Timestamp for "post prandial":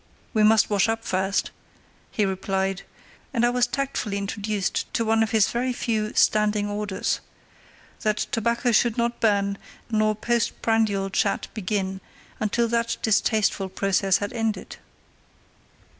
10.15-11.11